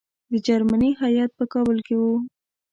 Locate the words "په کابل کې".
1.39-1.95